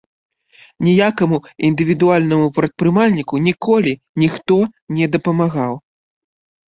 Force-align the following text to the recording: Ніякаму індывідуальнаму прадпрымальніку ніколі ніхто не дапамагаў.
Ніякаму 0.85 1.37
індывідуальнаму 1.67 2.47
прадпрымальніку 2.57 3.35
ніколі 3.51 3.93
ніхто 4.25 4.57
не 5.01 5.05
дапамагаў. 5.17 5.73